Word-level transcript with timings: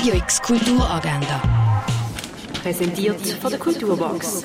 Radio 0.00 0.14
X 0.14 0.40
Kulturagenda. 0.40 1.42
Präsentiert 2.62 3.20
von 3.20 3.50
der 3.50 3.58
Kulturbox. 3.58 4.44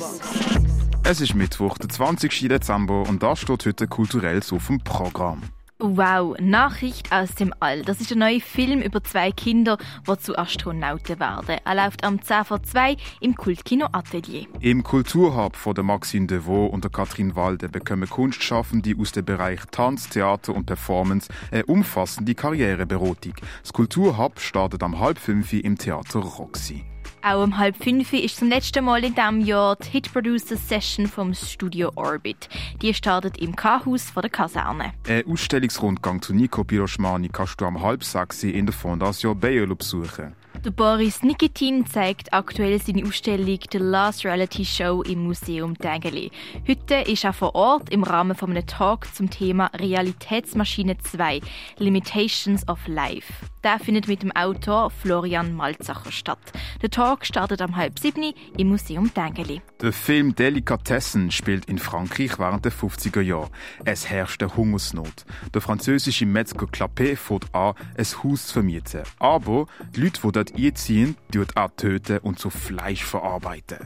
Es 1.05 1.21
ist 1.21 1.33
Mittwoch, 1.33 1.77
der 1.77 1.87
20. 1.87 2.49
Dezember 2.49 3.03
und 3.07 3.23
da 3.23 3.37
steht 3.37 3.65
heute 3.65 3.87
kulturelles 3.87 4.51
auf 4.51 4.67
dem 4.67 4.81
Programm. 4.81 5.43
Wow, 5.77 6.37
Nachricht 6.39 7.11
aus 7.11 7.35
dem 7.35 7.53
All. 7.59 7.81
Das 7.81 7.99
ist 7.99 8.09
ein 8.13 8.19
neuer 8.19 8.39
Film 8.39 8.81
über 8.81 9.03
zwei 9.03 9.33
Kinder, 9.33 9.77
die 10.07 10.17
zu 10.19 10.37
Astronauten 10.37 11.19
werden. 11.19 11.57
Er 11.65 11.75
läuft 11.75 12.05
am 12.05 12.21
10 12.21 12.45
vor 12.45 12.63
2 12.63 12.95
im 13.19 13.35
Kultkino 13.35 13.87
Atelier. 13.91 14.45
Im 14.61 14.83
Kulturhub 14.83 15.57
von 15.57 15.75
der 15.75 15.83
Maxine 15.83 16.27
Devaux 16.27 16.71
und 16.71 16.85
der 16.85 16.91
Katrin 16.91 17.35
Walde 17.35 17.67
bekommen 17.67 18.09
Kunstschaffende 18.09 18.95
aus 18.97 19.11
dem 19.11 19.25
Bereich 19.25 19.59
Tanz, 19.69 20.07
Theater 20.07 20.55
und 20.55 20.65
Performance 20.65 21.27
eine 21.51 21.65
umfassende 21.65 22.35
Karriereberatung. 22.35 23.33
Das 23.61 23.73
Kulturhub 23.73 24.39
startet 24.39 24.81
am 24.81 25.01
halb 25.01 25.19
fünf 25.19 25.51
im 25.51 25.77
Theater 25.77 26.19
Roxy. 26.19 26.85
Auch 27.27 27.43
um 27.43 27.57
halb 27.57 27.75
fünf 27.83 28.13
ist 28.13 28.37
zum 28.37 28.49
letzten 28.49 28.85
Mal 28.85 29.03
in 29.03 29.15
diesem 29.15 29.41
Jahr 29.41 29.77
die 29.77 29.89
Hit 29.89 30.13
Producer 30.13 30.55
Session 30.55 31.07
vom 31.07 31.33
Studio 31.33 31.91
Orbit. 31.95 32.47
Die 32.83 32.93
startet 32.93 33.39
im 33.39 33.55
K-Haus 33.55 34.13
der 34.13 34.29
Kaserne. 34.29 34.93
Ein 35.07 35.25
Ausstellungsrundgang 35.25 36.21
zu 36.21 36.35
Nico 36.35 36.63
Piroschmani 36.63 37.29
kannst 37.29 37.59
du 37.59 37.65
am 37.65 37.81
halb 37.81 38.03
sechs 38.03 38.43
in 38.43 38.67
der 38.67 38.73
Fondation 38.73 39.39
Bayerlo 39.39 39.75
besuchen. 39.75 40.35
Der 40.65 40.71
Boris 40.71 41.21
Nikitin 41.21 41.85
zeigt 41.85 42.33
aktuell 42.33 42.81
seine 42.81 43.05
Ausstellung 43.05 43.59
The 43.71 43.77
Last 43.77 44.25
Reality 44.25 44.65
Show 44.65 45.03
im 45.03 45.25
Museum 45.25 45.77
Tägeli. 45.77 46.31
Heute 46.67 46.95
ist 47.07 47.23
er 47.23 47.33
vor 47.33 47.53
Ort 47.53 47.91
im 47.91 48.01
Rahmen 48.01 48.35
von 48.35 48.49
einem 48.49 48.65
Talk 48.65 49.05
zum 49.13 49.29
Thema 49.29 49.69
Realitätsmaschine 49.79 50.97
2 50.97 51.41
Limitations 51.77 52.67
of 52.67 52.79
Life. 52.87 53.31
Der 53.63 53.77
findet 53.77 54.07
mit 54.07 54.23
dem 54.23 54.31
Autor 54.31 54.89
Florian 54.89 55.53
Malzacher 55.53 56.11
statt. 56.11 56.39
Der 56.81 56.89
Talk 56.89 57.27
startet 57.27 57.61
am 57.61 57.75
halb 57.75 57.99
sieben 57.99 58.33
im 58.57 58.69
Museum 58.69 59.13
Tägeli. 59.13 59.61
Der 59.85 59.93
Film 59.93 60.33
Delikatessen 60.33 61.29
spielt 61.29 61.65
in 61.65 61.77
Frankreich 61.77 62.39
während 62.39 62.65
der 62.65 62.71
50er 62.71 63.21
Jahre. 63.21 63.51
Es 63.83 64.09
herrscht 64.09 64.41
eine 64.41 64.55
Hungersnot. 64.55 65.25
Der 65.53 65.61
französische 65.61 66.25
Metzger 66.25 66.65
Clapet 66.65 67.19
fährt 67.19 67.53
an, 67.53 67.75
ein 67.95 68.05
Haus 68.23 68.47
zu 68.47 68.53
vermieten. 68.53 69.03
Aber 69.19 69.67
die 69.95 70.01
Leute, 70.01 70.21
die 70.23 70.31
dort 70.31 70.55
einziehen, 70.55 71.15
tut 71.31 71.55
auch 71.55 71.69
töten 71.77 72.17
und 72.17 72.39
zu 72.39 72.49
Fleisch 72.49 73.03
verarbeiten. 73.03 73.77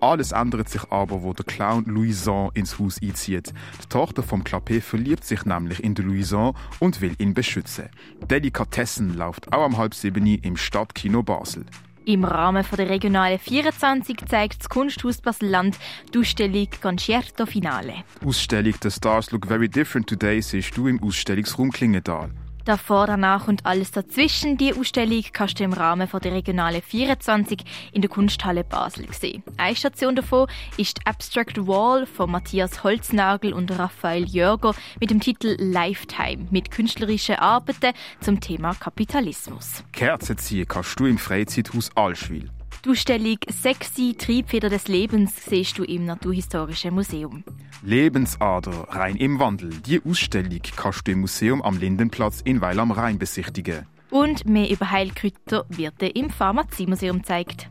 Alles 0.00 0.32
ändert 0.32 0.70
sich 0.70 0.90
aber, 0.90 1.22
wo 1.22 1.34
der 1.34 1.44
Clown 1.44 1.84
Louison 1.84 2.50
ins 2.54 2.78
Haus 2.78 2.98
einzieht. 3.02 3.52
Die 3.82 3.88
Tochter 3.90 4.22
vom 4.22 4.44
Clapet 4.44 4.82
verliebt 4.82 5.24
sich 5.24 5.44
nämlich 5.44 5.84
in 5.84 5.94
den 5.94 6.06
Louison 6.06 6.56
und 6.78 7.02
will 7.02 7.14
ihn 7.18 7.34
beschützen. 7.34 7.90
Delikatessen 8.30 9.18
läuft 9.18 9.52
auch 9.52 9.64
am 9.66 9.76
halb 9.76 9.94
sieben 9.94 10.24
im 10.24 10.56
Stadtkino 10.56 11.22
Basel. 11.22 11.66
Im 12.04 12.24
Rahmen 12.24 12.64
der 12.76 12.88
Regionale 12.88 13.38
24 13.38 14.16
zeigt 14.26 14.60
das 14.60 14.68
Kunsthaus 14.68 15.20
Basel-Land 15.20 15.78
die 16.12 16.18
Ausstellung 16.18 16.68
Concerto 16.80 17.46
Finale. 17.46 17.94
Die 18.20 18.26
Ausstellung 18.26 18.74
«The 18.82 18.90
Stars 18.90 19.30
Look 19.30 19.46
Very 19.46 19.68
Different 19.68 20.08
Today» 20.08 20.42
siehst 20.42 20.76
du 20.76 20.88
im 20.88 21.00
Ausstellungsraum 21.00 21.70
Klingenthal. 21.70 22.30
Davor, 22.64 23.06
danach 23.06 23.48
und 23.48 23.66
alles 23.66 23.90
dazwischen. 23.90 24.56
Die 24.56 24.72
Ausstellung 24.72 25.24
kannst 25.32 25.58
du 25.58 25.64
im 25.64 25.72
Rahmen 25.72 26.08
der 26.22 26.32
Regionale 26.32 26.80
24 26.80 27.64
in 27.92 28.02
der 28.02 28.10
Kunsthalle 28.10 28.62
Basel 28.62 29.12
sehen. 29.12 29.42
Eine 29.56 29.74
Station 29.74 30.14
davon 30.14 30.46
ist 30.76 30.98
die 30.98 31.06
Abstract 31.06 31.66
Wall 31.66 32.06
von 32.06 32.30
Matthias 32.30 32.84
Holznagel 32.84 33.52
und 33.52 33.76
Raphael 33.76 34.24
Jörger 34.24 34.74
mit 35.00 35.10
dem 35.10 35.20
Titel 35.20 35.56
Lifetime 35.58 36.46
mit 36.50 36.70
künstlerischen 36.70 37.36
Arbeiten 37.36 37.94
zum 38.20 38.40
Thema 38.40 38.74
Kapitalismus. 38.74 39.82
Kerzen 39.92 40.38
ziehen 40.38 40.68
kannst 40.68 41.00
du 41.00 41.06
im 41.06 41.18
Freizeithaus 41.18 41.90
Allschwil. 41.96 42.48
Die 42.84 42.90
Ausstellung 42.90 43.38
Sexy 43.48 44.14
Triebfeder 44.18 44.68
des 44.68 44.88
Lebens 44.88 45.32
siehst 45.44 45.78
du 45.78 45.84
im 45.84 46.04
Naturhistorischen 46.04 46.94
Museum. 46.94 47.44
Lebensader, 47.82 48.86
rein 48.90 49.16
im 49.16 49.40
Wandel. 49.40 49.70
Die 49.70 50.00
Ausstellung 50.08 50.60
kannst 50.76 51.06
du 51.06 51.12
im 51.12 51.20
Museum 51.20 51.60
am 51.62 51.76
Lindenplatz 51.76 52.40
in 52.42 52.60
Weil 52.60 52.78
am 52.78 52.92
Rhein 52.92 53.18
besichtigen. 53.18 53.86
Und 54.10 54.46
mehr 54.46 54.70
über 54.70 54.90
Heilkräuter 54.90 55.64
wird 55.68 56.00
dir 56.00 56.14
im 56.14 56.30
Pharmaziemuseum 56.30 57.18
gezeigt. 57.18 57.66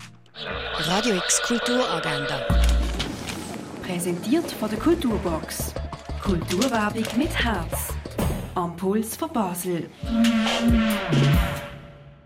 Radio 0.79 1.15
X 1.15 1.41
Kulturagenda. 1.43 2.45
Präsentiert 3.83 4.51
von 4.51 4.69
der 4.69 4.79
Kulturbox. 4.79 5.73
Kulturwerbung 6.21 7.05
mit 7.17 7.33
Herz. 7.33 7.93
Am 8.55 8.75
Puls 8.75 9.15
von 9.15 9.31
Basel. 9.31 9.89